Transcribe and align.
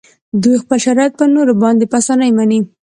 دوی 0.41 0.55
خپل 0.63 0.77
شرایط 0.85 1.13
په 1.19 1.25
نورو 1.35 1.53
باندې 1.63 1.85
په 1.91 1.95
اسانۍ 2.01 2.29
مني 2.37 2.59